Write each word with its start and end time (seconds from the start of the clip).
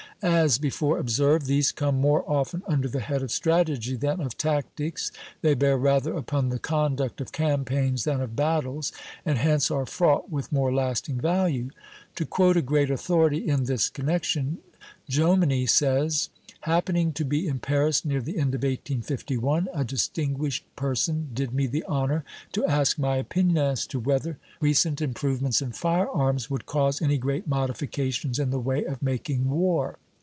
As 0.23 0.59
before 0.59 0.99
observed, 0.99 1.47
these 1.47 1.71
come 1.71 1.99
more 1.99 2.23
often 2.29 2.61
under 2.67 2.87
the 2.87 2.99
head 2.99 3.23
of 3.23 3.31
strategy 3.31 3.95
than 3.95 4.21
of 4.21 4.37
tactics; 4.37 5.11
they 5.41 5.55
bear 5.55 5.79
rather 5.79 6.13
upon 6.13 6.49
the 6.49 6.59
conduct 6.59 7.19
of 7.19 7.31
campaigns 7.31 8.03
than 8.03 8.21
of 8.21 8.35
battles, 8.35 8.91
and 9.25 9.39
hence 9.39 9.71
are 9.71 9.87
fraught 9.87 10.29
with 10.29 10.51
more 10.51 10.71
lasting 10.71 11.19
value. 11.19 11.71
To 12.17 12.25
quote 12.27 12.55
a 12.55 12.61
great 12.61 12.91
authority 12.91 13.47
in 13.49 13.63
this 13.63 13.89
connection, 13.89 14.59
Jomini 15.09 15.65
says: 15.67 16.29
"Happening 16.61 17.13
to 17.13 17.25
be 17.25 17.47
in 17.47 17.57
Paris 17.57 18.05
near 18.05 18.21
the 18.21 18.37
end 18.37 18.53
of 18.53 18.59
1851, 18.59 19.69
a 19.73 19.83
distinguished 19.83 20.67
person 20.75 21.29
did 21.33 21.51
me 21.51 21.65
the 21.65 21.83
honor 21.85 22.23
to 22.51 22.63
ask 22.67 22.99
my 22.99 23.17
opinion 23.17 23.57
as 23.57 23.87
to 23.87 23.99
whether 23.99 24.37
recent 24.59 25.01
improvements 25.01 25.63
in 25.63 25.71
firearms 25.71 26.47
would 26.47 26.67
cause 26.67 27.01
any 27.01 27.17
great 27.17 27.47
modifications 27.47 28.37
in 28.37 28.51
the 28.51 28.59
way 28.59 28.83
of 28.83 29.01
making 29.01 29.49
war. 29.49 29.97